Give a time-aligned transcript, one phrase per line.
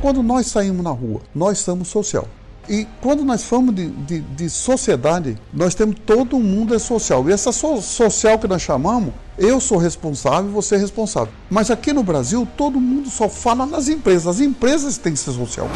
[0.00, 2.26] quando nós saímos na rua, nós somos social.
[2.68, 7.28] E quando nós falamos de, de, de, sociedade, nós temos todo mundo é social.
[7.28, 11.32] E essa so, social que nós chamamos, eu sou responsável, você é responsável.
[11.50, 14.26] Mas aqui no Brasil, todo mundo só fala nas empresas.
[14.26, 15.68] As empresas têm que ser social.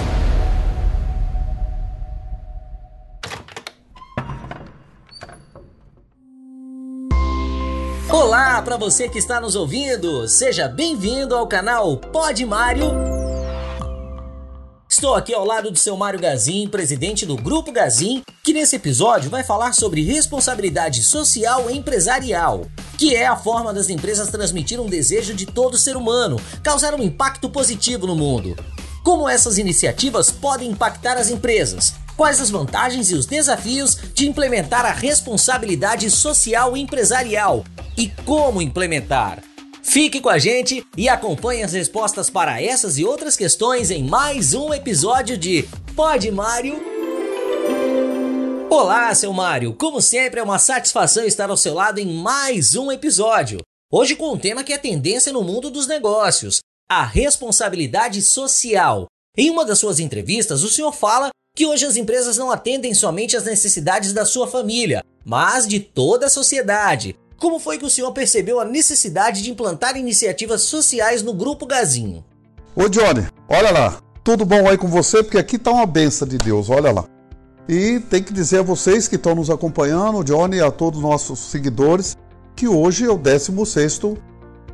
[8.08, 10.28] Olá para você que está nos ouvindo.
[10.28, 13.23] Seja bem-vindo ao canal Pod Mário
[15.04, 19.28] Estou aqui ao lado do seu Mário Gazin, presidente do Grupo Gazin, que nesse episódio
[19.28, 25.34] vai falar sobre responsabilidade social empresarial, que é a forma das empresas transmitir um desejo
[25.34, 28.56] de todo ser humano, causar um impacto positivo no mundo.
[29.04, 31.92] Como essas iniciativas podem impactar as empresas?
[32.16, 37.62] Quais as vantagens e os desafios de implementar a responsabilidade social empresarial?
[37.94, 39.42] E como implementar?
[39.84, 44.54] Fique com a gente e acompanhe as respostas para essas e outras questões em mais
[44.54, 46.82] um episódio de Pode Mário.
[48.70, 49.74] Olá, seu Mário!
[49.74, 53.60] Como sempre, é uma satisfação estar ao seu lado em mais um episódio.
[53.92, 59.06] Hoje com um tema que é tendência no mundo dos negócios: a responsabilidade social.
[59.36, 63.36] Em uma das suas entrevistas, o senhor fala que hoje as empresas não atendem somente
[63.36, 67.14] às necessidades da sua família, mas de toda a sociedade.
[67.44, 72.24] Como foi que o senhor percebeu a necessidade de implantar iniciativas sociais no Grupo Gazinho?
[72.74, 75.22] Ô Johnny, olha lá, tudo bom aí com você?
[75.22, 77.04] Porque aqui tá uma benção de Deus, olha lá.
[77.68, 81.38] E tem que dizer a vocês que estão nos acompanhando, Johnny a todos os nossos
[81.38, 82.16] seguidores,
[82.56, 84.00] que hoje é o 16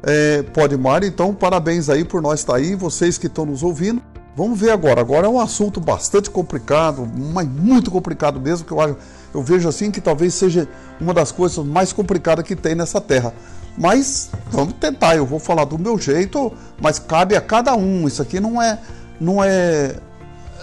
[0.05, 4.01] é, Podmar, então parabéns aí por nós estar tá aí, vocês que estão nos ouvindo.
[4.37, 5.01] Vamos ver agora.
[5.01, 7.05] Agora é um assunto bastante complicado,
[7.35, 8.97] mas muito complicado mesmo, que eu acho
[9.33, 10.69] eu vejo assim que talvez seja
[11.01, 13.33] uma das coisas mais complicadas que tem nessa terra.
[13.79, 18.07] Mas vamos tentar, eu vou falar do meu jeito, mas cabe a cada um.
[18.07, 18.79] Isso aqui não é
[19.21, 19.97] não é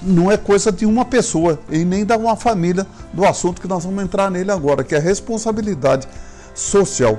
[0.02, 3.84] não é coisa de uma pessoa e nem da uma família do assunto que nós
[3.84, 6.08] vamos entrar nele agora, que é responsabilidade
[6.54, 7.18] social.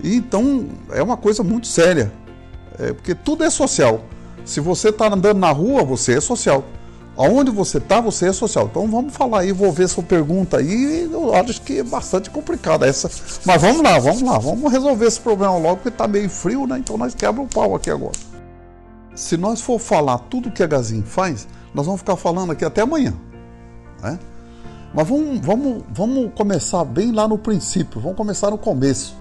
[0.00, 2.12] E então é uma coisa muito séria,
[2.78, 4.04] é, porque tudo é social.
[4.44, 6.64] Se você está andando na rua, você é social.
[7.16, 8.66] Aonde você está, você é social.
[8.66, 11.08] Então vamos falar aí, vou ver sua pergunta aí.
[11.10, 13.08] Eu acho que é bastante complicada essa.
[13.44, 16.78] Mas vamos lá, vamos lá, vamos resolver esse problema logo, porque está meio frio, né?
[16.78, 18.18] Então nós quebra o pau aqui agora.
[19.14, 22.80] Se nós for falar tudo que a Gazin faz, nós vamos ficar falando aqui até
[22.80, 23.14] amanhã.
[24.02, 24.18] Né?
[24.92, 29.16] Mas vamos, vamos, vamos começar bem lá no princípio, vamos começar no começo.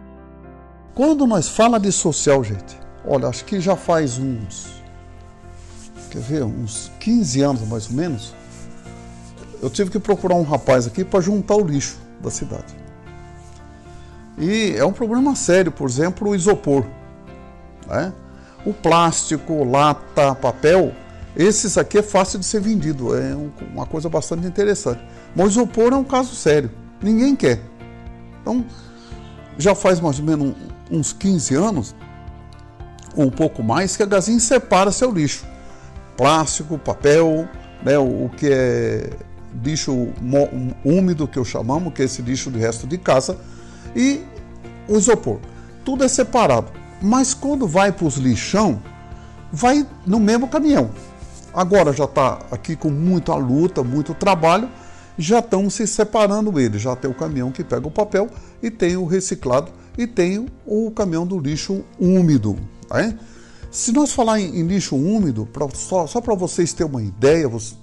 [0.96, 2.78] Quando nós fala de social, gente,
[3.08, 4.83] olha, acho que já faz uns
[6.14, 8.36] quer ver, uns 15 anos mais ou menos,
[9.62, 12.76] eu tive que procurar um rapaz aqui para juntar o lixo da cidade.
[14.38, 16.86] E é um problema sério, por exemplo, o isopor.
[17.88, 18.14] Né?
[18.64, 20.94] O plástico, lata, papel,
[21.36, 23.36] esses aqui é fácil de ser vendido, é
[23.74, 25.02] uma coisa bastante interessante.
[25.36, 26.70] Mas o isopor é um caso sério,
[27.02, 27.60] ninguém quer.
[28.42, 28.64] Então,
[29.58, 30.56] já faz mais ou menos
[30.92, 31.96] uns 15 anos,
[33.16, 35.53] ou um pouco mais, que a Gazinha separa seu lixo
[36.18, 37.48] plástico, papel,
[37.84, 39.10] né, o, o que é
[39.64, 40.10] lixo
[40.84, 43.38] úmido que eu chamamos, que é esse lixo de resto de casa,
[43.96, 44.22] e
[44.88, 45.40] o isopor.
[45.86, 46.72] Tudo é separado.
[47.02, 48.82] Mas quando vai para os lixão,
[49.52, 50.90] vai no mesmo caminhão.
[51.54, 54.70] Agora já está aqui com muita luta, muito trabalho,
[55.18, 56.82] já estão se separando eles.
[56.82, 58.30] Já tem o caminhão que pega o papel
[58.62, 62.58] e tem o reciclado e tem o caminhão do lixo úmido.
[62.90, 63.18] Né?
[63.74, 67.48] Se nós falar em, em lixo úmido, pra, só, só para vocês terem uma ideia
[67.48, 67.74] você,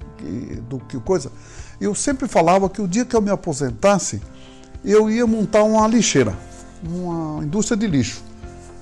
[0.68, 1.32] do que coisa,
[1.80, 4.22] eu sempre falava que o dia que eu me aposentasse,
[4.84, 6.32] eu ia montar uma lixeira,
[6.88, 8.22] uma indústria de lixo.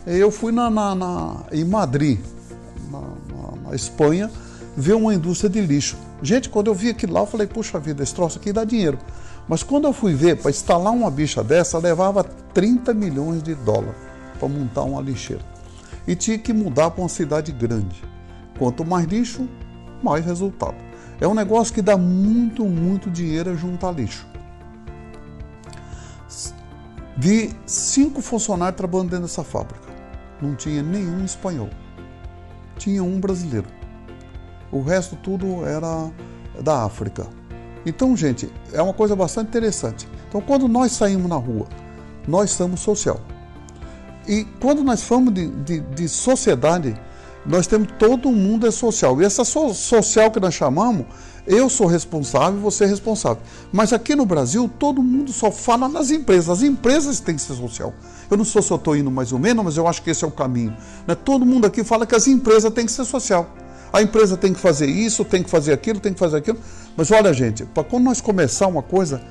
[0.06, 2.20] Eu fui na, na, na em Madrid,
[2.90, 3.00] na,
[3.70, 4.30] na, Espanha,
[4.76, 5.96] ver uma indústria de lixo.
[6.22, 8.98] Gente, quando eu vi aquilo lá, eu falei, puxa vida, esse troço aqui dá dinheiro.
[9.48, 13.96] Mas quando eu fui ver, para instalar uma bicha dessa, levava 30 milhões de dólares
[14.38, 15.57] para montar uma lixeira
[16.08, 18.02] e tinha que mudar para uma cidade grande.
[18.58, 19.46] Quanto mais lixo,
[20.02, 20.74] mais resultado.
[21.20, 24.26] É um negócio que dá muito, muito dinheiro a juntar lixo.
[27.14, 29.86] Vi cinco funcionários trabalhando dentro dessa fábrica.
[30.40, 31.68] Não tinha nenhum espanhol.
[32.78, 33.66] Tinha um brasileiro.
[34.72, 36.10] O resto tudo era
[36.62, 37.26] da África.
[37.84, 40.08] Então, gente, é uma coisa bastante interessante.
[40.28, 41.66] Então, quando nós saímos na rua,
[42.26, 43.20] nós somos social.
[44.28, 46.94] E quando nós falamos de, de, de sociedade,
[47.46, 49.20] nós temos todo mundo é social.
[49.22, 51.06] E essa so, social que nós chamamos,
[51.46, 53.42] eu sou responsável, você é responsável.
[53.72, 56.50] Mas aqui no Brasil, todo mundo só fala nas empresas.
[56.50, 57.94] As empresas têm que ser social.
[58.30, 60.22] Eu não sei se eu estou indo mais ou menos, mas eu acho que esse
[60.22, 60.76] é o caminho.
[61.06, 61.14] Né?
[61.14, 63.48] Todo mundo aqui fala que as empresas têm que ser social.
[63.90, 66.58] A empresa tem que fazer isso, tem que fazer aquilo, tem que fazer aquilo.
[66.94, 69.22] Mas olha, gente, para quando nós começar uma coisa,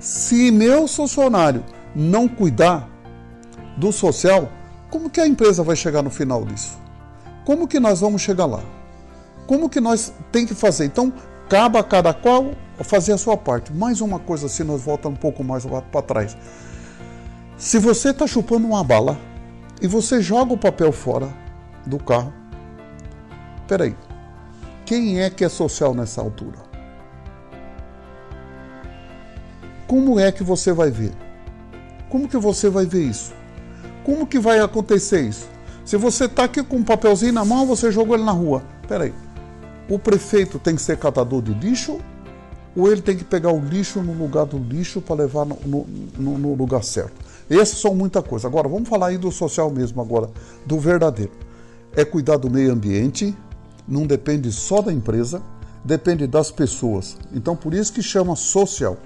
[0.00, 1.62] se meu funcionário
[1.94, 2.88] não cuidar
[3.76, 4.50] do social,
[4.90, 6.78] como que a empresa vai chegar no final disso?
[7.44, 8.62] Como que nós vamos chegar lá?
[9.46, 10.86] Como que nós tem que fazer?
[10.86, 11.12] Então,
[11.48, 13.72] cabe a cada qual fazer a sua parte.
[13.72, 16.36] Mais uma coisa, se nós voltamos um pouco mais para trás.
[17.56, 19.18] Se você está chupando uma bala
[19.80, 21.28] e você joga o papel fora
[21.86, 22.32] do carro,
[23.68, 23.96] peraí,
[24.84, 26.58] quem é que é social nessa altura?
[29.86, 31.12] Como é que você vai ver?
[32.08, 33.32] Como que você vai ver isso?
[34.06, 35.48] Como que vai acontecer isso?
[35.84, 38.62] Se você está aqui com um papelzinho na mão, você jogou ele na rua.
[38.86, 39.12] Peraí,
[39.90, 41.98] o prefeito tem que ser catador de lixo
[42.76, 46.38] ou ele tem que pegar o lixo no lugar do lixo para levar no, no,
[46.38, 47.14] no, lugar certo?
[47.50, 48.46] Essas são muita coisa.
[48.46, 50.30] Agora, vamos falar aí do social mesmo agora,
[50.64, 51.32] do verdadeiro.
[51.92, 53.36] É cuidar do meio ambiente,
[53.88, 55.42] não depende só da empresa,
[55.84, 57.16] depende das pessoas.
[57.34, 58.96] Então, por isso que chama social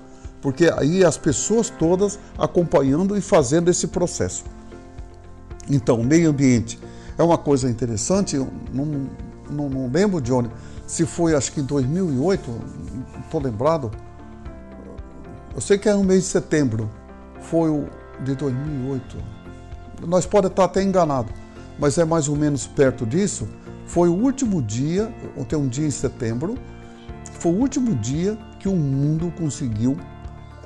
[0.42, 4.44] porque aí as pessoas todas acompanhando e fazendo esse processo.
[5.70, 6.78] Então, meio ambiente
[7.16, 8.36] é uma coisa interessante,
[8.72, 9.08] não,
[9.48, 10.50] não, não lembro, Johnny,
[10.86, 13.90] se foi acho que em 2008, não estou lembrado,
[15.54, 16.90] eu sei que é no mês de setembro,
[17.40, 17.86] foi o
[18.24, 19.16] de 2008,
[20.06, 21.32] nós podemos estar até enganados,
[21.78, 23.48] mas é mais ou menos perto disso,
[23.86, 26.56] foi o último dia, ontem um dia em setembro,
[27.38, 29.96] foi o último dia que o mundo conseguiu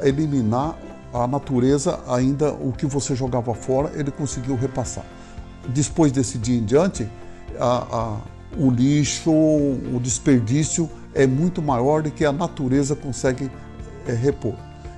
[0.01, 0.77] eliminar
[1.15, 5.05] a natureza, ainda o que você jogava fora, ele conseguiu repassar.
[5.69, 7.09] Depois desse dia em diante,
[7.59, 8.19] a, a,
[8.59, 13.49] o lixo, o desperdício é muito maior do que a natureza consegue
[14.09, 14.55] é, repor.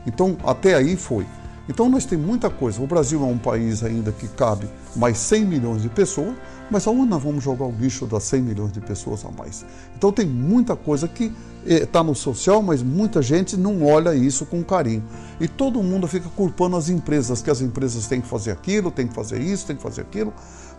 [0.07, 1.27] Então, até aí foi.
[1.69, 2.81] Então, nós temos muita coisa.
[2.81, 6.35] O Brasil é um país ainda que cabe mais 100 milhões de pessoas,
[6.71, 9.65] mas aonde nós vamos jogar o lixo das 100 milhões de pessoas a mais?
[9.97, 11.33] Então tem muita coisa que
[11.65, 15.05] está eh, no social, mas muita gente não olha isso com carinho.
[15.41, 19.07] E todo mundo fica culpando as empresas, que as empresas têm que fazer aquilo, têm
[19.07, 20.33] que fazer isso, têm que fazer aquilo,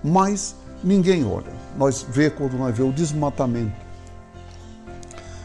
[0.03, 1.53] mas ninguém olha.
[1.77, 3.87] Nós vê quando nós vê o desmatamento.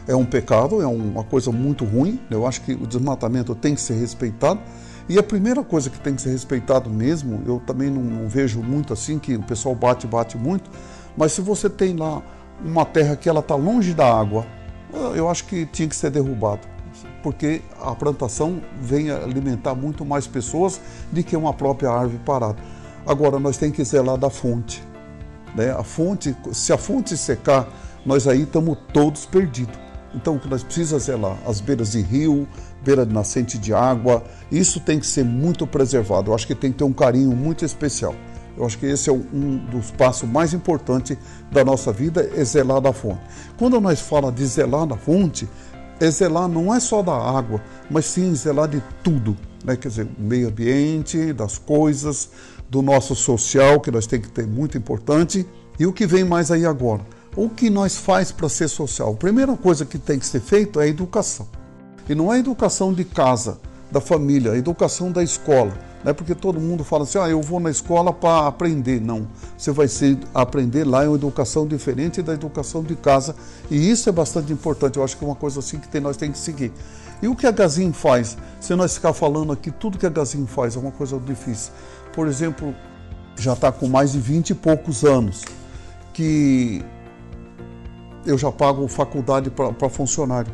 [0.06, 2.20] É um pecado, é uma coisa muito ruim.
[2.28, 4.60] Eu acho que o desmatamento tem que ser respeitado
[5.08, 8.62] e a primeira coisa que tem que ser respeitado mesmo, eu também não, não vejo
[8.62, 10.70] muito assim, que o pessoal bate, bate muito,
[11.16, 12.22] mas se você tem lá
[12.64, 14.46] uma terra que ela está longe da água,
[15.14, 16.60] eu acho que tinha que ser derrubado,
[17.22, 22.58] porque a plantação vem alimentar muito mais pessoas do que uma própria árvore parada.
[23.06, 24.82] Agora, nós temos que zelar da fonte.
[25.56, 25.72] Né?
[25.72, 27.68] A fonte, se a fonte secar,
[28.06, 29.76] nós aí estamos todos perdidos.
[30.14, 31.36] Então, o que nós precisamos zelar?
[31.46, 32.46] As beiras de rio,
[32.84, 36.30] beira de nascente de água, isso tem que ser muito preservado.
[36.30, 38.14] Eu acho que tem que ter um carinho muito especial.
[38.56, 41.16] Eu acho que esse é um dos passos mais importantes
[41.50, 43.20] da nossa vida, é zelar da fonte.
[43.58, 45.48] Quando nós falamos de zelar da fonte,
[45.98, 49.36] é zelar não é só da água, mas sim zelar de tudo.
[49.64, 49.76] Né?
[49.76, 52.30] Quer dizer, meio ambiente, das coisas,
[52.68, 55.46] do nosso social, que nós temos que ter muito importante.
[55.78, 57.02] E o que vem mais aí agora?
[57.34, 59.12] O que nós faz para ser social?
[59.12, 61.48] A primeira coisa que tem que ser feito é a educação.
[62.08, 63.58] E não é a educação de casa,
[63.90, 65.72] da família, a educação da escola.
[66.02, 69.00] Não é porque todo mundo fala assim, ah, eu vou na escola para aprender.
[69.00, 73.36] Não, você vai ser, aprender lá é uma educação diferente da educação de casa.
[73.70, 74.96] E isso é bastante importante.
[74.96, 76.72] Eu acho que é uma coisa assim que tem, nós temos que seguir.
[77.22, 78.36] E o que a Gazin faz?
[78.60, 81.72] Se nós ficar falando aqui, tudo que a Gazin faz é uma coisa difícil.
[82.12, 82.74] Por exemplo,
[83.36, 85.44] já está com mais de 20 e poucos anos
[86.12, 86.84] que
[88.26, 90.52] eu já pago faculdade para funcionário.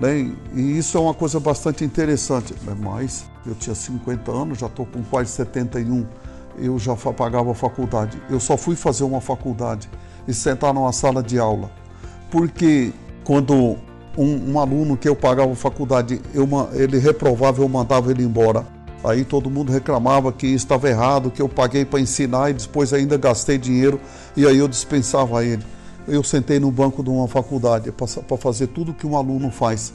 [0.00, 0.32] Né?
[0.54, 2.54] E isso é uma coisa bastante interessante.
[2.80, 6.06] Mas eu tinha 50 anos, já estou com quase 71,
[6.58, 8.20] eu já pagava a faculdade.
[8.30, 9.88] Eu só fui fazer uma faculdade
[10.26, 11.70] e sentar numa sala de aula.
[12.30, 12.92] Porque
[13.24, 13.76] quando
[14.16, 18.66] um, um aluno que eu pagava a faculdade, eu, ele reprovava, eu mandava ele embora.
[19.02, 23.18] Aí todo mundo reclamava que estava errado, que eu paguei para ensinar e depois ainda
[23.18, 24.00] gastei dinheiro
[24.34, 25.62] e aí eu dispensava ele
[26.06, 29.92] eu sentei no banco de uma faculdade para fazer tudo que um aluno faz.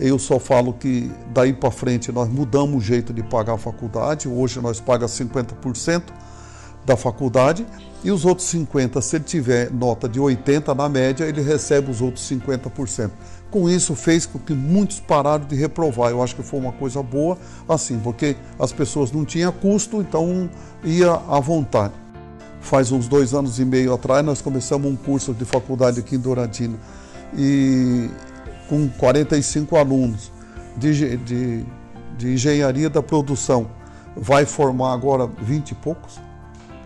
[0.00, 4.28] Eu só falo que daí para frente nós mudamos o jeito de pagar a faculdade.
[4.28, 6.02] Hoje nós pagamos 50%
[6.84, 7.64] da faculdade
[8.02, 12.00] e os outros 50%, se ele tiver nota de 80 na média, ele recebe os
[12.00, 13.10] outros 50%.
[13.48, 16.10] Com isso fez com que muitos pararam de reprovar.
[16.10, 17.38] Eu acho que foi uma coisa boa,
[17.68, 20.50] assim, porque as pessoas não tinham custo, então
[20.82, 22.01] ia à vontade
[22.62, 26.18] faz uns dois anos e meio atrás, nós começamos um curso de faculdade aqui em
[26.18, 26.78] Douradina,
[27.36, 28.08] e
[28.68, 30.32] com 45 alunos
[30.76, 31.64] de, de,
[32.16, 33.68] de engenharia da produção.
[34.16, 36.20] Vai formar agora 20 e poucos.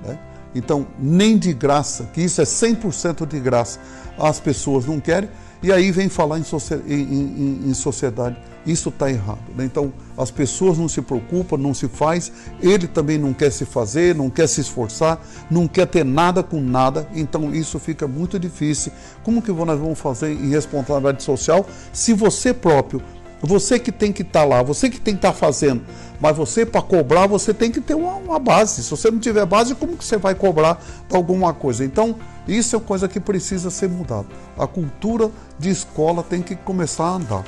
[0.04, 0.18] Né?
[0.54, 3.78] Então, nem de graça, que isso é 100% de graça,
[4.18, 5.28] as pessoas não querem,
[5.62, 6.44] e aí vem falar em,
[6.86, 8.36] em, em sociedade.
[8.66, 9.38] Isso está errado.
[9.56, 9.64] Né?
[9.64, 14.14] Então, as pessoas não se preocupam, não se faz, ele também não quer se fazer,
[14.14, 15.20] não quer se esforçar,
[15.50, 18.92] não quer ter nada com nada, então isso fica muito difícil.
[19.22, 23.00] Como que nós vamos fazer em responsabilidade social se você próprio
[23.40, 25.84] você que tem que estar tá lá, você que tem que estar tá fazendo,
[26.20, 28.82] mas você para cobrar você tem que ter uma, uma, base.
[28.82, 31.84] Se você não tiver base, como que você vai cobrar alguma coisa?
[31.84, 32.16] Então
[32.48, 34.26] isso é uma coisa que precisa ser mudada.
[34.58, 37.44] A cultura de escola tem que começar a andar.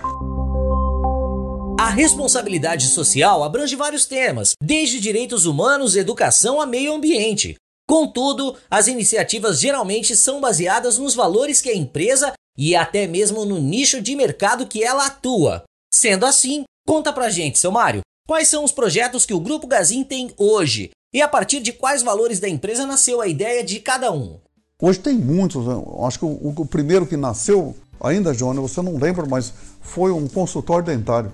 [1.81, 7.55] A responsabilidade social abrange vários temas, desde direitos humanos, educação a meio ambiente.
[7.89, 13.59] Contudo, as iniciativas geralmente são baseadas nos valores que a empresa e até mesmo no
[13.59, 15.63] nicho de mercado que ela atua.
[15.93, 20.05] Sendo assim, conta pra gente, seu Mário, quais são os projetos que o Grupo Gazin
[20.05, 24.13] tem hoje e a partir de quais valores da empresa nasceu a ideia de cada
[24.13, 24.39] um?
[24.81, 25.75] Hoje tem muitos, né?
[26.07, 30.29] acho que o, o primeiro que nasceu, ainda, Johnny, você não lembra, mas foi um
[30.29, 31.33] consultório dentário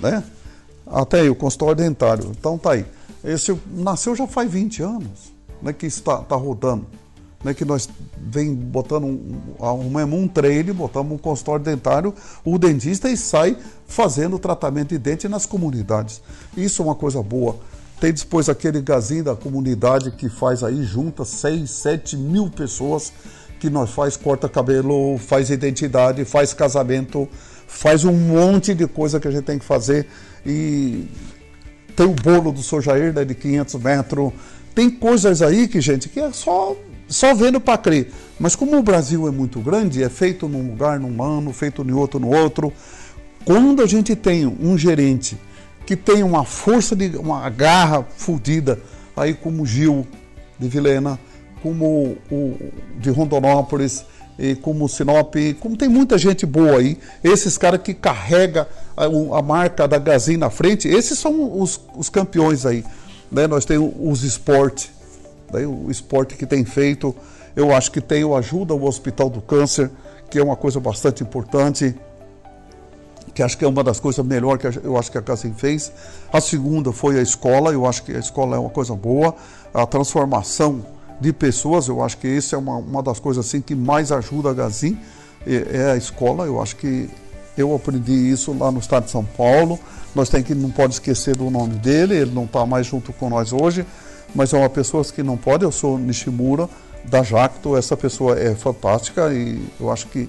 [0.00, 0.22] né?
[0.86, 2.30] Até aí, o consultório dentário.
[2.38, 2.84] Então tá aí.
[3.22, 5.72] Esse nasceu já faz 20 anos, né?
[5.72, 6.86] Que está tá rodando.
[7.44, 13.10] Né, que nós vem botando um, arrumamos um trailer, botamos um consultório dentário, o dentista
[13.10, 13.54] e sai
[13.86, 16.22] fazendo tratamento de dente nas comunidades.
[16.56, 17.58] Isso é uma coisa boa.
[18.00, 23.12] Tem depois aquele gazinho da comunidade que faz aí, junta 6, 7 mil pessoas
[23.60, 27.28] que nós faz corta cabelo, faz identidade, faz casamento,
[27.66, 30.06] faz um monte de coisa que a gente tem que fazer
[30.44, 31.08] e
[31.96, 34.32] tem o bolo do Sojair né, de 500 metros,
[34.74, 36.76] tem coisas aí que, gente, que é só,
[37.08, 38.10] só vendo para crer.
[38.38, 41.92] Mas como o Brasil é muito grande, é feito num lugar, num ano, feito em
[41.92, 42.72] outro, no outro,
[43.44, 45.38] quando a gente tem um gerente
[45.86, 48.80] que tem uma força, de uma garra fodida,
[49.16, 50.06] aí como Gil
[50.58, 51.18] de Vilena,
[51.62, 52.56] como o
[52.98, 54.04] de Rondonópolis,
[54.38, 59.42] e como Sinop, como tem muita gente boa aí, esses caras que carrega a, a,
[59.42, 62.84] marca da Gazin na frente, esses são os, os campeões aí.
[63.30, 63.46] Né?
[63.46, 64.90] Nós temos os esportes,
[65.60, 65.66] né?
[65.66, 67.14] o esporte que tem feito,
[67.56, 69.90] eu acho que tem o Ajuda o Hospital do Câncer,
[70.30, 71.94] que é uma coisa bastante importante,
[73.34, 75.92] que acho que é uma das coisas melhores que eu acho que a Gazin fez.
[76.32, 79.34] A segunda foi a escola, eu acho que a escola é uma coisa boa,
[79.72, 80.84] a transformação
[81.20, 81.88] de pessoas.
[81.88, 84.98] Eu acho que isso é uma, uma das coisas assim que mais ajuda a Gazin,
[85.46, 86.44] é, é a escola.
[86.44, 87.08] Eu acho que
[87.56, 89.78] eu aprendi isso lá no estado de São Paulo.
[90.14, 92.14] Nós tem que não pode esquecer do nome dele.
[92.14, 93.84] Ele não está mais junto com nós hoje,
[94.34, 95.64] mas é uma pessoa que não pode.
[95.64, 96.68] Eu sou Nishimura
[97.04, 97.76] da Jacto.
[97.76, 100.28] Essa pessoa é fantástica e eu acho que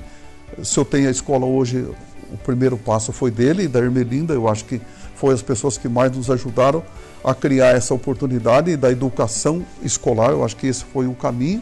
[0.63, 1.87] se eu tenho a escola hoje,
[2.31, 4.33] o primeiro passo foi dele e da Ermelinda.
[4.33, 4.81] Eu acho que
[5.15, 6.83] foi as pessoas que mais nos ajudaram
[7.23, 10.31] a criar essa oportunidade da educação escolar.
[10.31, 11.61] Eu acho que esse foi o caminho.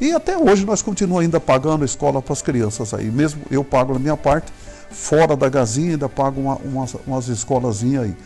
[0.00, 3.10] E até hoje nós continuamos ainda pagando a escola para as crianças aí.
[3.10, 4.52] Mesmo eu pago a minha parte,
[4.90, 8.16] fora da Gazinha ainda pago uma, umas, umas escolazinhas aí.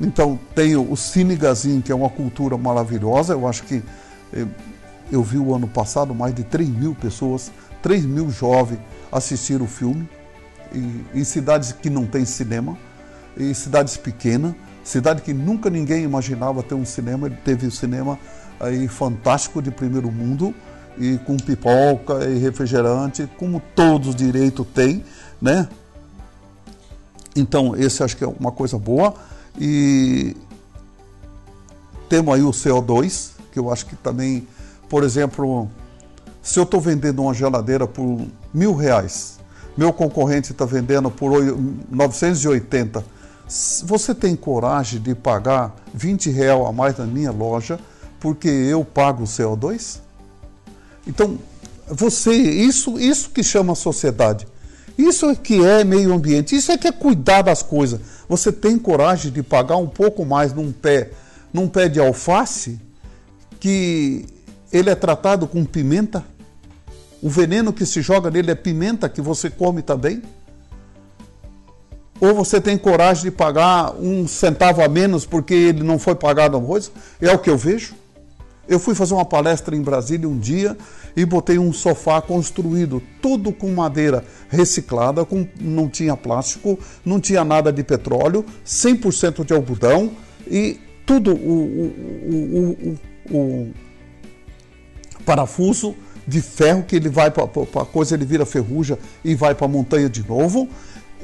[0.00, 3.32] Então tem o Cine Gazinho, que é uma cultura maravilhosa.
[3.32, 3.82] Eu acho que
[4.32, 4.46] eh,
[5.10, 7.50] eu vi o ano passado mais de 3 mil pessoas,
[7.82, 10.08] 3 mil jovens assistiram o filme.
[10.74, 12.76] E, em cidades que não tem cinema,
[13.38, 14.54] em cidades pequenas.
[14.84, 18.16] Cidade que nunca ninguém imaginava ter um cinema, ele teve um cinema
[18.60, 20.54] aí fantástico de primeiro mundo
[20.96, 25.04] e com pipoca e refrigerante, como todos direito têm,
[25.42, 25.68] né?
[27.34, 29.14] Então, esse acho que é uma coisa boa.
[29.58, 30.36] E
[32.08, 34.46] temos aí o CO2, que eu acho que também,
[34.88, 35.68] por exemplo,
[36.42, 39.38] se eu estou vendendo uma geladeira por mil reais,
[39.76, 41.32] meu concorrente está vendendo por
[41.90, 43.16] 980
[43.84, 47.78] você tem coragem de pagar 20 reais a mais na minha loja
[48.18, 50.00] porque eu pago o CO2?
[51.06, 51.38] Então,
[51.86, 54.48] você, isso, isso que chama sociedade.
[54.96, 58.00] Isso é que é meio ambiente, isso é que é cuidar das coisas.
[58.28, 61.10] Você tem coragem de pagar um pouco mais num pé,
[61.52, 62.80] num pé de alface
[63.60, 64.24] que
[64.72, 66.24] ele é tratado com pimenta?
[67.22, 70.22] O veneno que se joga nele é pimenta que você come também?
[72.20, 76.56] Ou você tem coragem de pagar um centavo a menos porque ele não foi pagado
[76.56, 76.90] arroz?
[77.20, 77.94] É o que eu vejo.
[78.68, 80.76] Eu fui fazer uma palestra em Brasília um dia
[81.16, 87.44] e botei um sofá construído, tudo com madeira reciclada, com, não tinha plástico, não tinha
[87.44, 90.10] nada de petróleo, 100% de algodão
[90.46, 91.86] e tudo o,
[92.32, 92.98] o,
[93.30, 93.72] o, o
[95.24, 95.94] parafuso
[96.26, 99.68] de ferro que ele vai para a coisa, ele vira ferrugem e vai para a
[99.68, 100.68] montanha de novo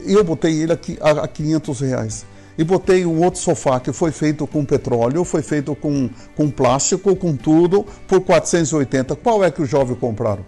[0.04, 2.26] e eu botei ele aqui a, a 500 reais.
[2.56, 7.16] E botei um outro sofá que foi feito com petróleo, foi feito com, com plástico,
[7.16, 9.16] com tudo, por 480.
[9.16, 10.44] Qual é que os jovens compraram?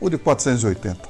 [0.00, 1.00] O de 480.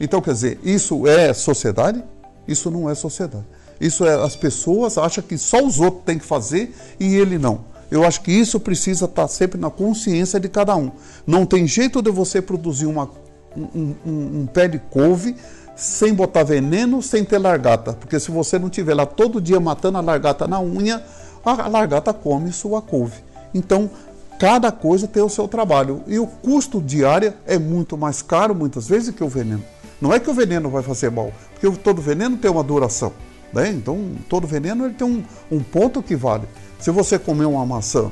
[0.00, 2.02] Então, quer dizer, isso é sociedade?
[2.46, 3.44] Isso não é sociedade.
[3.80, 7.64] Isso é as pessoas acham que só os outros têm que fazer e ele não.
[7.90, 10.90] Eu acho que isso precisa estar sempre na consciência de cada um.
[11.26, 13.10] Não tem jeito de você produzir uma,
[13.56, 15.36] um, um, um pé de couve
[15.76, 17.92] sem botar veneno, sem ter largata.
[17.94, 21.02] Porque se você não tiver lá todo dia matando a largata na unha,
[21.44, 23.22] a largata come sua couve.
[23.52, 23.90] Então,
[24.38, 26.02] cada coisa tem o seu trabalho.
[26.06, 29.64] E o custo diário é muito mais caro, muitas vezes, que o veneno.
[30.00, 33.12] Não é que o veneno vai fazer mal, porque todo veneno tem uma duração.
[33.52, 33.70] Né?
[33.70, 36.44] Então, todo veneno ele tem um, um ponto que vale.
[36.78, 38.10] Se você comer uma maçã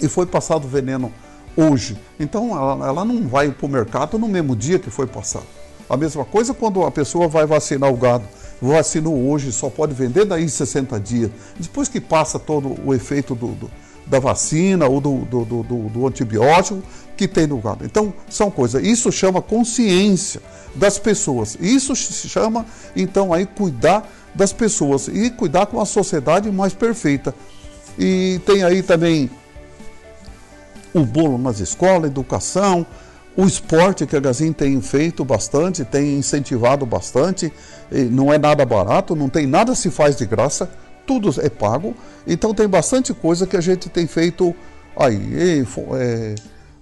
[0.00, 1.12] e foi passado veneno
[1.56, 5.46] hoje, então ela, ela não vai para o mercado no mesmo dia que foi passado.
[5.88, 8.24] A mesma coisa quando a pessoa vai vacinar o gado.
[8.60, 11.30] Vacinou hoje, só pode vender daí 60 dias.
[11.58, 13.70] Depois que passa todo o efeito do, do
[14.06, 16.82] da vacina ou do, do, do, do, antibiótico
[17.16, 17.84] que tem no gado.
[17.84, 18.84] Então, são coisas.
[18.84, 20.42] Isso chama consciência
[20.74, 21.56] das pessoas.
[21.60, 27.34] Isso se chama, então, aí cuidar das pessoas e cuidar com a sociedade mais perfeita.
[27.98, 29.30] E tem aí também
[30.92, 32.86] o bolo nas escolas, educação,
[33.36, 37.52] o esporte que a Gazin tem feito bastante, tem incentivado bastante,
[38.10, 40.70] não é nada barato, não tem nada se faz de graça,
[41.06, 41.94] tudo é pago.
[42.26, 44.54] Então tem bastante coisa que a gente tem feito
[44.96, 45.62] aí,
[45.98, 46.34] é,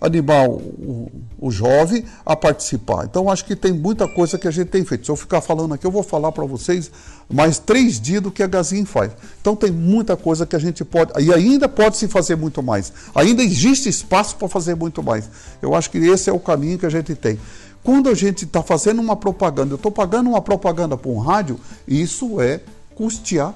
[0.03, 3.05] animar o, o, jovem a participar.
[3.05, 5.07] Então acho que tem muita coisa que a gente tem feito.
[5.07, 6.91] Se eu ficar falando aqui, eu vou falar para vocês
[7.33, 9.13] mais três dias do que a Gazin faz.
[9.41, 11.13] Então tem muita coisa que a gente pode.
[11.23, 12.93] E ainda pode se fazer muito mais.
[13.15, 15.31] Ainda existe espaço para fazer muito mais.
[15.63, 17.39] Eu acho que esse é o caminho que a gente tem.
[17.85, 21.59] Quando a gente está fazendo uma propaganda, eu estou pagando uma propaganda para um rádio,
[21.87, 22.61] isso é
[22.95, 23.55] custear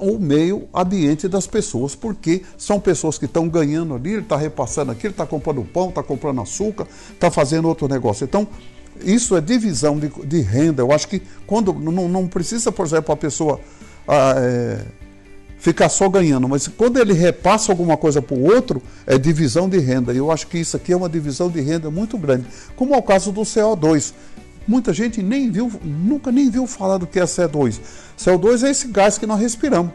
[0.00, 4.92] o meio ambiente das pessoas, porque são pessoas que estão ganhando ali, ele está repassando
[4.92, 8.24] aqui, ele está comprando pão, está comprando açúcar, está fazendo outro negócio.
[8.24, 8.48] Então,
[9.02, 10.82] isso é divisão de, de renda.
[10.82, 13.60] Eu acho que quando não, não precisa, por exemplo, a pessoa
[14.08, 14.84] ah, é,
[15.58, 19.78] ficar só ganhando, mas quando ele repassa alguma coisa para o outro, é divisão de
[19.78, 20.12] renda.
[20.12, 22.98] E eu acho que isso aqui é uma divisão de renda muito grande, como é
[22.98, 24.12] o caso do CO2.
[24.66, 27.80] Muita gente nem viu, nunca nem viu falar do que é CO2.
[28.18, 29.92] CO2 é esse gás que nós respiramos,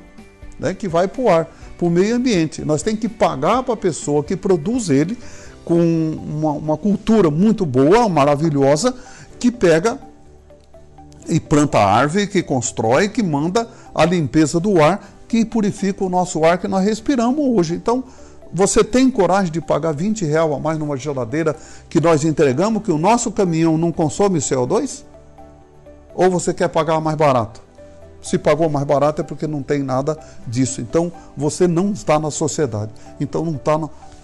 [0.60, 1.48] né, que vai para o ar,
[1.78, 2.64] para o meio ambiente.
[2.66, 5.18] Nós temos que pagar para a pessoa que produz ele
[5.64, 8.94] com uma, uma cultura muito boa, maravilhosa,
[9.40, 10.00] que pega
[11.28, 16.44] e planta árvore, que constrói, que manda a limpeza do ar, que purifica o nosso
[16.44, 17.76] ar que nós respiramos hoje.
[17.76, 18.04] Então,
[18.56, 21.54] você tem coragem de pagar 20 reais a mais numa geladeira
[21.90, 25.04] que nós entregamos, que o nosso caminhão não consome CO2?
[26.16, 27.62] Ou você quer pagar mais barato?
[28.22, 30.80] Se pagou mais barato é porque não tem nada disso.
[30.80, 32.92] Então você não está na sociedade.
[33.20, 33.78] Então não está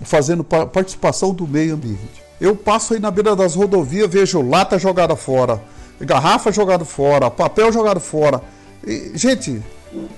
[0.04, 2.24] fazendo participação do meio ambiente.
[2.39, 5.62] Eu passo aí na beira das rodovias, vejo lata jogada fora,
[6.00, 8.41] garrafa jogada fora, papel jogado fora.
[8.88, 9.62] E, gente,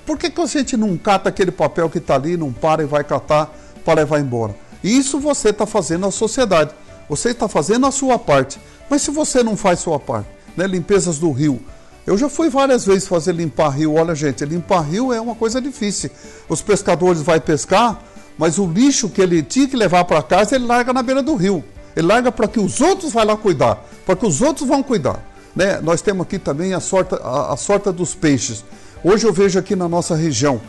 [0.06, 2.86] por que, que a gente não cata aquele papel que está ali, não para e
[2.86, 4.55] vai catar para levar embora.
[4.83, 6.71] Isso você está fazendo na sociedade.
[7.09, 8.59] Você está fazendo a sua parte.
[8.89, 10.67] Mas se você não faz sua parte, né?
[10.67, 11.59] limpezas do rio.
[12.05, 13.93] Eu já fui várias vezes fazer limpar rio.
[13.95, 16.09] Olha, gente, limpar rio é uma coisa difícil.
[16.49, 18.01] Os pescadores vão pescar,
[18.37, 21.35] mas o lixo que ele tinha que levar para casa, ele larga na beira do
[21.35, 21.63] rio.
[21.95, 25.23] Ele larga para que os outros vão lá cuidar, para que os outros vão cuidar.
[25.55, 25.79] Né?
[25.81, 28.65] Nós temos aqui também a sorte, a, a sorte dos peixes.
[29.03, 30.59] Hoje eu vejo aqui na nossa região,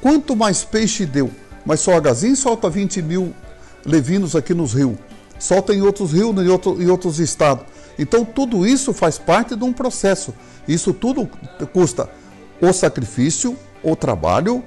[0.00, 1.30] quanto mais peixe deu,
[1.64, 3.34] mas só a Gazin solta 20 mil
[3.84, 4.96] levinos aqui nos rios.
[5.38, 7.64] Solta em outros rios em, outro, em outros estados.
[7.98, 10.34] Então tudo isso faz parte de um processo.
[10.66, 11.28] Isso tudo
[11.72, 12.08] custa
[12.60, 14.62] o sacrifício, o trabalho,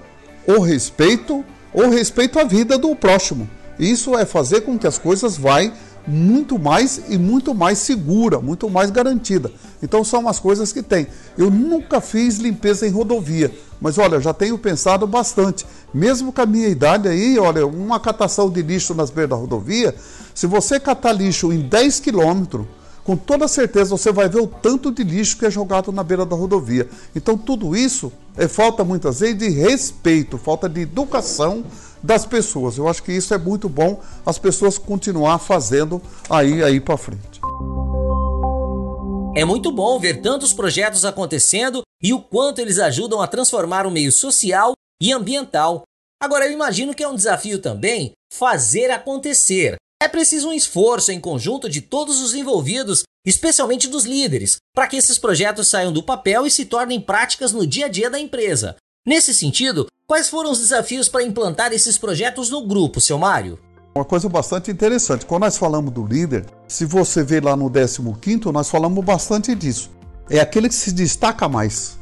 [0.45, 3.49] o respeito, o respeito à vida do próximo.
[3.79, 5.73] Isso é fazer com que as coisas vai
[6.07, 9.51] muito mais e muito mais segura, muito mais garantida.
[9.83, 11.07] Então são as coisas que tem.
[11.37, 15.65] Eu nunca fiz limpeza em rodovia, mas olha, já tenho pensado bastante.
[15.93, 19.93] Mesmo com a minha idade aí, olha, uma catação de lixo nas beiras da rodovia,
[20.33, 22.65] se você catar lixo em 10 quilômetros,
[23.03, 26.25] com toda certeza você vai ver o tanto de lixo que é jogado na beira
[26.25, 26.89] da rodovia.
[27.15, 31.63] Então tudo isso é falta muitas vezes de respeito, falta de educação
[32.01, 32.77] das pessoas.
[32.77, 37.39] Eu acho que isso é muito bom as pessoas continuar fazendo aí aí para frente.
[39.35, 43.91] É muito bom ver tantos projetos acontecendo e o quanto eles ajudam a transformar o
[43.91, 45.83] meio social e ambiental.
[46.19, 49.75] Agora eu imagino que é um desafio também fazer acontecer.
[50.01, 54.95] É preciso um esforço em conjunto de todos os envolvidos, especialmente dos líderes, para que
[54.95, 58.75] esses projetos saiam do papel e se tornem práticas no dia a dia da empresa.
[59.05, 63.59] Nesse sentido, quais foram os desafios para implantar esses projetos no grupo, seu Mário?
[63.93, 68.51] Uma coisa bastante interessante, quando nós falamos do líder, se você ver lá no 15,
[68.53, 69.91] nós falamos bastante disso.
[70.29, 71.97] É aquele que se destaca mais.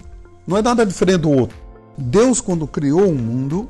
[0.45, 1.57] Não é nada diferente do outro.
[1.97, 3.67] Deus, quando criou o mundo,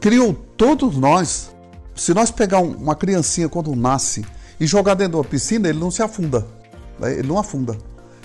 [0.00, 1.54] criou todos nós.
[1.94, 4.24] Se nós pegar uma criancinha quando nasce
[4.58, 6.44] e jogar dentro de uma piscina, ele não se afunda.
[7.00, 7.78] Ele não afunda.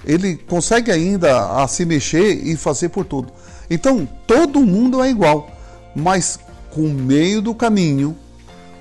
[0.05, 3.31] Ele consegue ainda a se mexer e fazer por tudo.
[3.69, 5.49] Então, todo mundo é igual,
[5.95, 8.15] mas com o meio do caminho,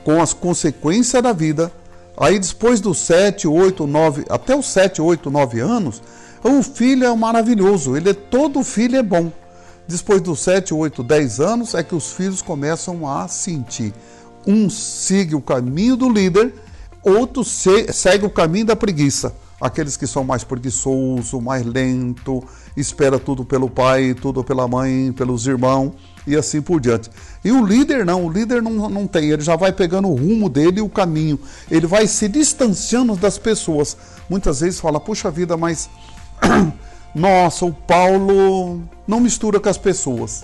[0.04, 1.72] com as consequências da vida,
[2.16, 6.02] aí depois dos 7, 8, 9, até os 7, 8, 9 anos,
[6.42, 9.30] o filho é maravilhoso, ele é todo filho é bom.
[9.86, 13.92] Depois dos 7, 8, 10 anos é que os filhos começam a sentir.
[14.46, 16.54] Um sigue o caminho do líder,
[17.02, 19.34] outro segue o caminho da preguiça.
[19.62, 22.42] Aqueles que são mais preguiçosos, mais lento,
[22.76, 25.92] espera tudo pelo pai, tudo pela mãe, pelos irmãos
[26.26, 27.08] e assim por diante.
[27.44, 30.48] E o líder não, o líder não, não tem, ele já vai pegando o rumo
[30.48, 31.38] dele e o caminho.
[31.70, 33.96] Ele vai se distanciando das pessoas.
[34.28, 35.88] Muitas vezes fala, puxa vida, mas
[37.14, 40.42] nossa, o Paulo não mistura com as pessoas.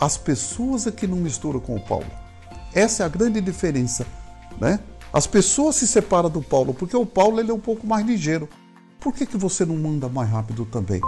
[0.00, 2.06] As pessoas é que não misturam com o Paulo.
[2.72, 4.06] Essa é a grande diferença,
[4.60, 4.78] né?
[5.16, 8.46] As pessoas se separam do Paulo porque o Paulo ele é um pouco mais ligeiro.
[9.00, 11.00] Por que, que você não manda mais rápido também?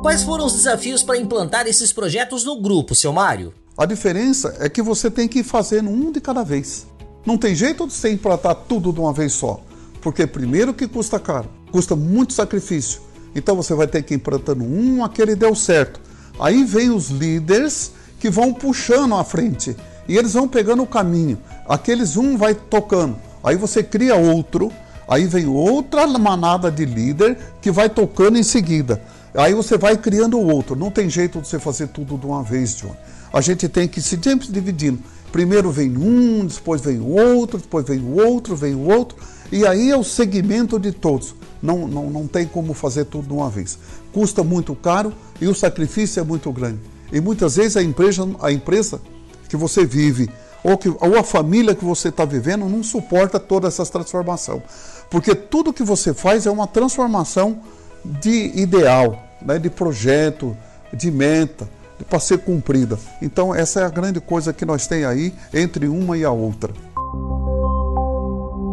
[0.00, 3.52] Quais foram os desafios para implantar esses projetos no grupo, seu Mário?
[3.76, 6.86] A diferença é que você tem que ir fazendo um de cada vez.
[7.26, 9.60] Não tem jeito de você implantar tudo de uma vez só.
[10.00, 13.02] Porque primeiro que custa caro, custa muito sacrifício.
[13.34, 16.00] Então você vai ter que ir implantando um, aquele deu certo.
[16.40, 19.76] Aí vem os líderes que vão puxando à frente
[20.08, 21.38] e eles vão pegando o caminho.
[21.68, 23.16] Aqueles um vai tocando.
[23.42, 24.72] Aí você cria outro,
[25.08, 29.02] aí vem outra manada de líder que vai tocando em seguida.
[29.34, 30.74] Aí você vai criando o outro.
[30.74, 32.96] Não tem jeito de você fazer tudo de uma vez, John.
[33.32, 34.98] A gente tem que se sempre dividindo.
[35.30, 39.18] Primeiro vem um, depois vem o outro, depois vem o outro, vem o outro.
[39.52, 41.34] E aí é o segmento de todos.
[41.62, 43.78] Não, não, não tem como fazer tudo de uma vez.
[44.12, 46.78] Custa muito caro e o sacrifício é muito grande.
[47.12, 49.00] E muitas vezes a empresa, a empresa
[49.48, 50.30] que você vive
[50.66, 54.60] ou, que, ou a família que você está vivendo não suporta toda essa transformação.
[55.08, 57.60] Porque tudo que você faz é uma transformação
[58.04, 60.56] de ideal, né, de projeto,
[60.92, 61.70] de meta,
[62.10, 62.98] para ser cumprida.
[63.22, 66.72] Então, essa é a grande coisa que nós temos aí entre uma e a outra.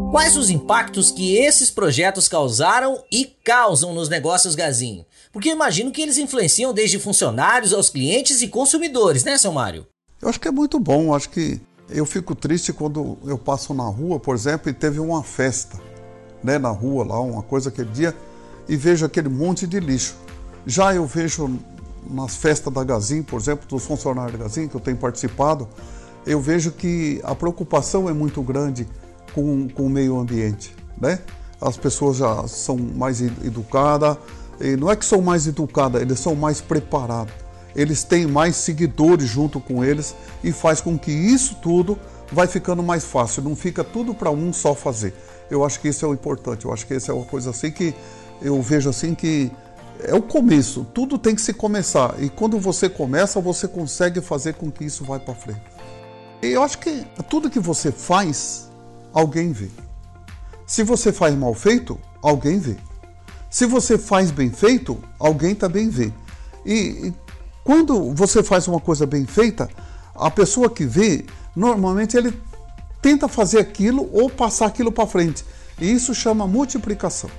[0.10, 5.06] Quais os impactos que esses projetos causaram e causam nos negócios Gazinho?
[5.32, 9.86] Porque eu imagino que eles influenciam desde funcionários aos clientes e consumidores, né, seu Mário?
[10.19, 11.13] Eu acho que é muito bom.
[11.13, 11.62] Acho que
[11.93, 15.79] eu fico triste quando eu passo na rua, por exemplo, e teve uma festa
[16.43, 18.15] né, na rua lá, uma coisa aquele dia,
[18.67, 20.15] e vejo aquele monte de lixo.
[20.65, 21.60] Já eu vejo
[22.10, 25.67] nas festas da Gazin, por exemplo, dos funcionários da Gazin, que eu tenho participado,
[26.25, 28.88] eu vejo que a preocupação é muito grande
[29.34, 31.19] com, com o meio ambiente, né?
[31.62, 34.17] As pessoas já são mais educadas,
[34.60, 37.34] e não é que são mais educadas, eles são mais preparados.
[37.75, 41.97] Eles têm mais seguidores junto com eles e faz com que isso tudo
[42.31, 45.13] vai ficando mais fácil, não fica tudo para um só fazer.
[45.49, 47.71] Eu acho que isso é o importante, eu acho que isso é uma coisa assim
[47.71, 47.93] que
[48.41, 49.51] eu vejo assim que
[49.99, 54.55] é o começo, tudo tem que se começar e quando você começa, você consegue fazer
[54.55, 55.62] com que isso vá para frente.
[56.41, 58.69] E eu acho que tudo que você faz,
[59.13, 59.69] alguém vê.
[60.65, 62.75] Se você faz mal feito, alguém vê.
[63.49, 66.12] Se você faz bem feito, alguém também vê.
[66.65, 67.13] E, e
[67.63, 69.69] quando você faz uma coisa bem feita,
[70.15, 72.34] a pessoa que vê, normalmente ele
[73.02, 75.45] tenta fazer aquilo ou passar aquilo para frente.
[75.80, 77.30] E isso chama multiplicação.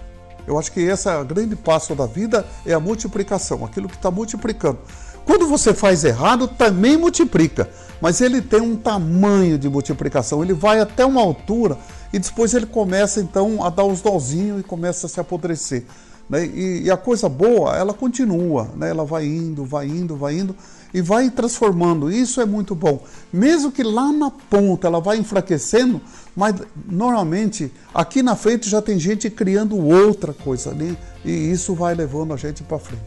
[0.47, 3.97] Eu acho que esse é o grande passo da vida, é a multiplicação, aquilo que
[3.97, 4.79] está multiplicando.
[5.25, 10.81] Quando você faz errado, também multiplica, mas ele tem um tamanho de multiplicação, ele vai
[10.81, 11.79] até uma altura
[12.13, 15.87] e depois ele começa então a dar os dozinhos e começa a se apodrecer.
[16.29, 16.47] Né?
[16.47, 18.89] E, e, a coisa boa, ela continua, né?
[18.91, 20.57] ela vai indo, vai indo, vai indo
[20.93, 22.11] e vai transformando.
[22.11, 23.05] Isso é muito bom.
[23.33, 26.01] Mesmo que lá na ponta ela vai enfraquecendo,
[26.35, 26.55] mas
[26.87, 32.33] normalmente aqui na frente já tem gente criando outra coisa ali e isso vai levando
[32.33, 33.03] a gente para frente.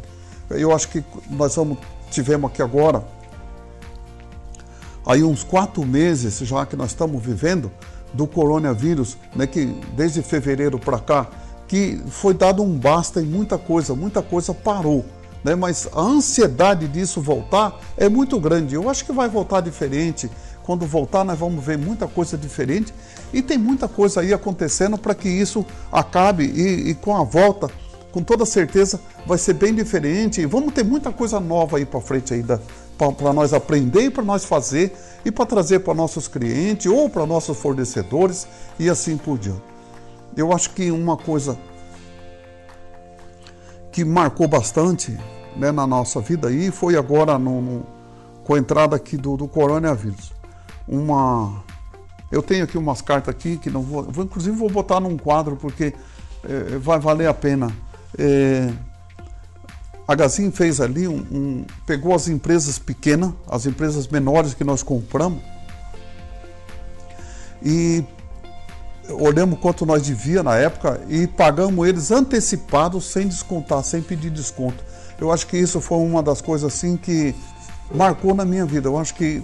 [0.49, 1.77] Eu acho que nós vamos
[2.09, 3.03] tivemos aqui agora
[5.05, 7.71] aí uns quatro meses já que nós estamos vivendo
[8.13, 11.27] do coronavírus, né, que desde fevereiro para cá
[11.67, 15.05] que foi dado um basta em muita coisa, muita coisa parou.
[15.43, 15.55] Né?
[15.55, 18.75] Mas a ansiedade disso voltar é muito grande.
[18.75, 20.29] Eu acho que vai voltar diferente,
[20.63, 22.93] quando voltar, nós vamos ver muita coisa diferente
[23.31, 27.69] e tem muita coisa aí acontecendo para que isso acabe e, e, com a volta,
[28.11, 30.41] com toda certeza, vai ser bem diferente.
[30.41, 32.61] E vamos ter muita coisa nova aí para frente ainda
[32.97, 37.25] para nós aprender e para nós fazer e para trazer para nossos clientes ou para
[37.25, 38.47] nossos fornecedores
[38.79, 39.76] e assim por diante.
[40.37, 41.57] Eu acho que uma coisa
[43.91, 45.17] que marcou bastante
[45.55, 47.85] né, na nossa vida aí foi agora no, no,
[48.43, 50.31] com a entrada aqui do, do coronavírus.
[50.87, 51.63] Uma,
[52.31, 55.55] eu tenho aqui umas cartas aqui que não vou, vou inclusive vou botar num quadro
[55.55, 55.93] porque
[56.47, 57.75] é, vai valer a pena.
[58.17, 58.71] É,
[60.07, 64.83] a Gazin fez ali um, um, pegou as empresas pequenas, as empresas menores que nós
[64.83, 65.41] compramos
[67.61, 68.03] e
[69.09, 74.83] olhamos quanto nós devia na época e pagamos eles antecipados sem descontar, sem pedir desconto.
[75.19, 77.33] Eu acho que isso foi uma das coisas assim que
[77.93, 78.87] marcou na minha vida.
[78.87, 79.41] Eu acho que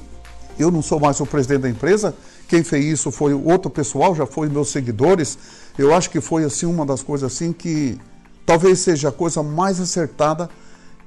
[0.60, 2.14] eu não sou mais o presidente da empresa,
[2.48, 5.38] quem fez isso foi outro pessoal, já foi meus seguidores.
[5.78, 7.98] Eu acho que foi assim uma das coisas assim que
[8.46, 10.50] talvez seja a coisa mais acertada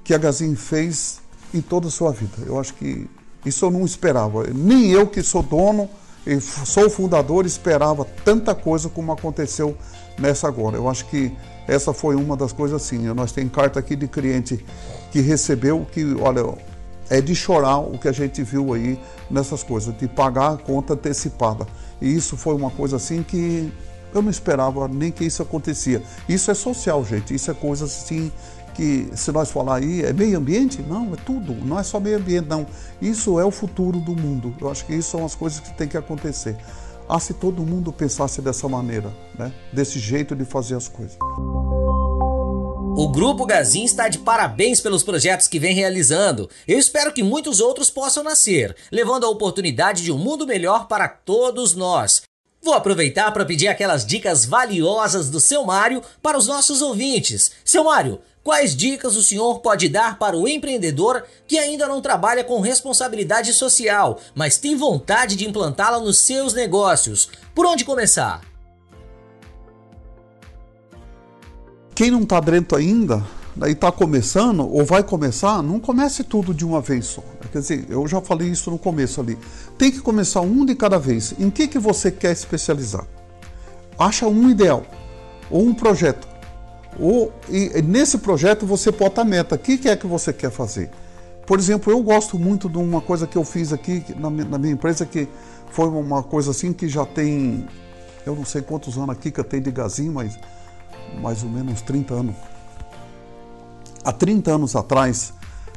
[0.02, 1.20] que a Gazin fez
[1.54, 2.38] em toda a sua vida.
[2.44, 3.08] Eu acho que
[3.44, 4.44] isso eu não esperava.
[4.52, 5.88] Nem eu que sou dono
[6.26, 9.76] e sou fundador esperava tanta coisa como aconteceu
[10.18, 10.76] nessa agora.
[10.76, 11.32] Eu acho que
[11.68, 12.98] essa foi uma das coisas assim.
[13.14, 14.64] Nós temos carta aqui de cliente
[15.12, 16.42] que recebeu que, olha,
[17.08, 18.98] é de chorar o que a gente viu aí
[19.30, 21.66] nessas coisas, de pagar a conta antecipada.
[22.00, 23.72] E isso foi uma coisa assim que
[24.12, 26.02] eu não esperava nem que isso acontecia.
[26.28, 27.34] Isso é social, gente.
[27.34, 28.32] Isso é coisa assim
[28.76, 30.82] que, se nós falar aí, é meio ambiente?
[30.82, 31.54] Não, é tudo.
[31.64, 32.66] Não é só meio ambiente, não.
[33.00, 34.54] Isso é o futuro do mundo.
[34.60, 36.56] Eu acho que isso são as coisas que tem que acontecer.
[37.08, 39.52] Ah, se todo mundo pensasse dessa maneira, né?
[39.72, 41.16] Desse jeito de fazer as coisas.
[42.98, 46.48] O Grupo Gazin está de parabéns pelos projetos que vem realizando.
[46.66, 51.08] Eu espero que muitos outros possam nascer, levando a oportunidade de um mundo melhor para
[51.08, 52.22] todos nós.
[52.62, 57.52] Vou aproveitar para pedir aquelas dicas valiosas do seu Mário para os nossos ouvintes.
[57.64, 62.44] Seu Mário, quais dicas o senhor pode dar para o empreendedor que ainda não trabalha
[62.44, 67.28] com responsabilidade social, mas tem vontade de implantá-la nos seus negócios?
[67.52, 68.40] Por onde começar?
[71.92, 73.20] Quem não está dentro ainda,
[73.56, 77.24] daí está começando ou vai começar, não comece tudo de uma vez só.
[77.50, 79.36] Quer dizer, eu já falei isso no começo ali.
[79.76, 81.34] Tem que começar um de cada vez.
[81.36, 83.08] Em que, que você quer especializar?
[83.98, 84.86] Acha um ideal
[85.50, 86.35] ou um projeto.
[87.48, 89.54] E, nesse projeto você bota a meta.
[89.54, 90.90] O que, que é que você quer fazer?
[91.46, 94.72] Por exemplo, eu gosto muito de uma coisa que eu fiz aqui na, na minha
[94.72, 95.28] empresa, que
[95.70, 97.66] foi uma coisa assim que já tem,
[98.24, 100.36] eu não sei quantos anos aqui que eu tenho de gazinho, mas
[101.20, 102.34] mais ou menos 30 anos.
[104.04, 105.32] Há 30 anos atrás,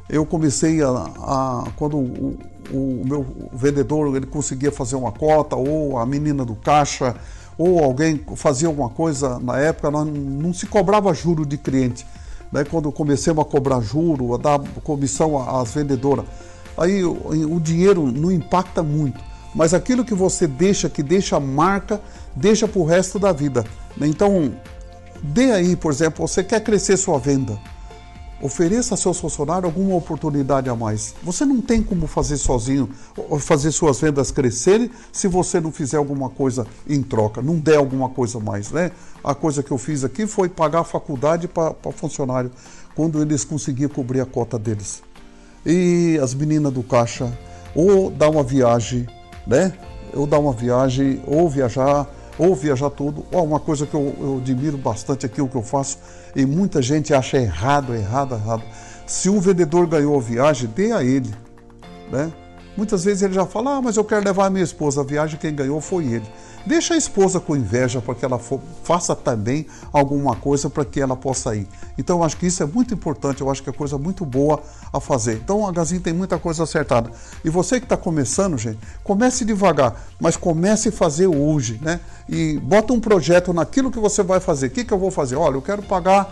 [0.10, 2.38] eu comecei a, a quando o,
[2.71, 7.15] o, meu vendedor ele conseguia fazer uma cota, ou a menina do caixa,
[7.60, 12.08] ou alguém fazia alguma coisa na época, não, não se cobrava juro de cliente.
[12.50, 16.26] Daí quando comecemos a cobrar juro, a dar comissão às vendedoras,
[16.78, 17.17] aí o,
[17.54, 19.19] o dinheiro não impacta muito.
[19.54, 22.02] Mas aquilo que você deixa, que deixa marca,
[22.34, 23.65] deixa para o resto da vida.
[24.00, 24.54] Então,
[25.22, 27.60] dê aí, por exemplo, você quer crescer sua venda
[28.41, 31.13] Ofereça a seus funcionários alguma oportunidade a mais.
[31.23, 32.89] Você não tem como fazer sozinho,
[33.39, 38.08] fazer suas vendas crescerem se você não fizer alguma coisa em troca, não der alguma
[38.08, 38.91] coisa a mais, né?
[39.21, 42.49] A coisa que eu fiz aqui foi pagar a faculdade para funcionário
[42.95, 45.04] quando eles conseguiam cobrir a cota deles.
[45.65, 47.38] E as meninas do caixa,
[47.75, 49.06] ou dar uma viagem,
[49.45, 49.73] né?
[50.13, 52.08] Ou dar uma viagem, ou viajar
[52.39, 53.25] ou viajar tudo.
[53.32, 55.99] Oh, uma coisa que eu, eu admiro bastante aqui, o que eu faço,
[56.36, 58.63] e muita gente acha errado, errado, errado.
[59.06, 61.30] Se um vendedor ganhou a viagem, dê a ele.
[62.10, 62.32] Né?
[62.79, 65.37] Muitas vezes ele já fala, ah, mas eu quero levar a minha esposa, a viagem
[65.37, 66.23] quem ganhou foi ele.
[66.65, 71.01] Deixa a esposa com inveja para que ela for, faça também alguma coisa para que
[71.01, 71.67] ela possa ir.
[71.97, 74.63] Então eu acho que isso é muito importante, eu acho que é coisa muito boa
[74.93, 75.33] a fazer.
[75.43, 77.11] Então a Gazin tem muita coisa acertada.
[77.43, 81.99] E você que está começando, gente, comece devagar, mas comece a fazer hoje, né?
[82.29, 84.67] E bota um projeto naquilo que você vai fazer.
[84.67, 85.35] O que, que eu vou fazer?
[85.35, 86.31] Olha, eu quero pagar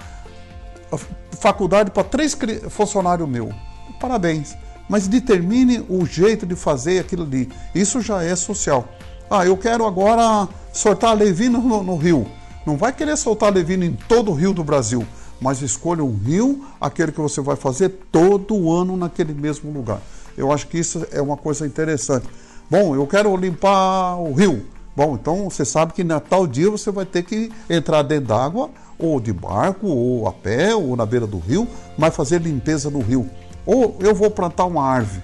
[1.31, 2.37] faculdade para três
[2.69, 3.51] funcionários meu.
[3.99, 4.55] Parabéns.
[4.87, 7.49] Mas determine o jeito de fazer aquilo ali.
[7.75, 8.87] Isso já é social.
[9.29, 12.25] Ah, eu quero agora soltar levino no, no rio.
[12.65, 15.05] Não vai querer soltar levino em todo o rio do Brasil,
[15.39, 20.01] mas escolha um rio, aquele que você vai fazer todo ano naquele mesmo lugar.
[20.37, 22.27] Eu acho que isso é uma coisa interessante.
[22.69, 24.65] Bom, eu quero limpar o rio.
[24.95, 28.69] Bom, então você sabe que na tal dia você vai ter que entrar dentro d'água,
[28.99, 32.99] ou de barco, ou a pé, ou na beira do rio, mas fazer limpeza no
[32.99, 33.29] rio.
[33.67, 35.21] Ou eu vou plantar uma árvore.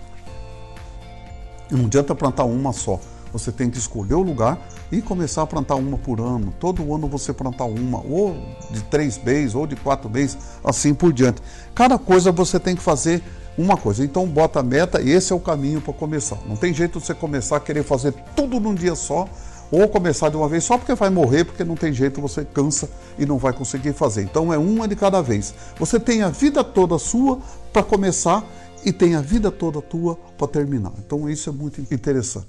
[1.72, 3.00] Não adianta plantar uma só.
[3.32, 4.60] Você tem que escolher o lugar
[4.92, 6.54] e começar a plantar uma por ano.
[6.60, 8.36] Todo ano você plantar uma, ou
[8.70, 11.42] de três meses, ou de quatro meses, assim por diante.
[11.74, 13.24] Cada coisa você tem que fazer
[13.58, 14.04] uma coisa.
[14.04, 16.38] Então bota a meta e esse é o caminho para começar.
[16.46, 19.28] Não tem jeito de você começar a querer fazer tudo num dia só
[19.74, 22.88] ou começar de uma vez só porque vai morrer, porque não tem jeito, você cansa
[23.18, 24.22] e não vai conseguir fazer.
[24.22, 25.52] Então é uma de cada vez.
[25.80, 27.40] Você tem a vida toda sua
[27.72, 28.46] para começar
[28.86, 30.94] e tem a vida toda tua para terminar.
[31.04, 32.46] Então isso é muito interessante.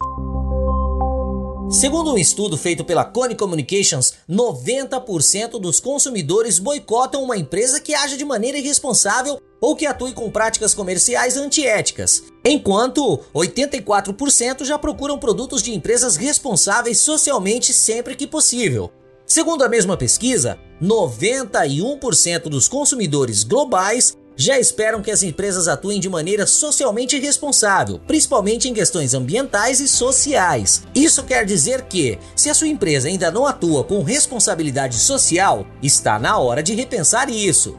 [1.71, 8.19] Segundo um estudo feito pela Cone Communications, 90% dos consumidores boicotam uma empresa que age
[8.19, 15.63] de maneira irresponsável ou que atue com práticas comerciais antiéticas, enquanto 84% já procuram produtos
[15.63, 18.91] de empresas responsáveis socialmente sempre que possível.
[19.25, 26.11] Segundo a mesma pesquisa, 91% dos consumidores globais já esperam que as empresas atuem de
[26.11, 30.83] maneira socialmente responsável, principalmente em questões ambientais e sociais.
[30.95, 36.19] Isso quer dizer que, se a sua empresa ainda não atua com responsabilidade social, está
[36.19, 37.79] na hora de repensar isso.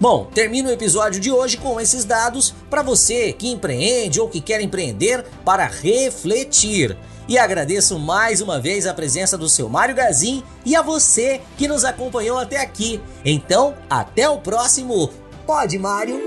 [0.00, 4.40] Bom, termino o episódio de hoje com esses dados para você que empreende ou que
[4.40, 6.96] quer empreender para refletir.
[7.26, 11.66] E agradeço mais uma vez a presença do seu Mário Gazin e a você que
[11.66, 13.00] nos acompanhou até aqui.
[13.24, 15.10] Então, até o próximo
[15.44, 16.20] Pode, Mário.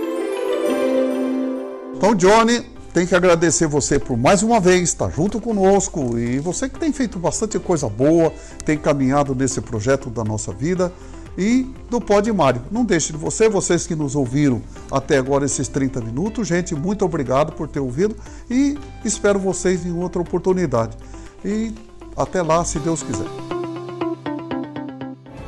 [1.96, 6.68] Então, Johnny, tem que agradecer você por mais uma vez estar junto conosco e você
[6.68, 8.34] que tem feito bastante coisa boa,
[8.66, 10.92] tem caminhado nesse projeto da nossa vida
[11.38, 12.62] e do Pode Mário.
[12.72, 17.06] Não deixe de você, vocês que nos ouviram até agora esses 30 minutos, gente, muito
[17.06, 18.15] obrigado por ter ouvido
[18.50, 20.98] e espero vocês em outra oportunidade.
[21.44, 21.74] E
[22.15, 23.52] até lá, se Deus quiser.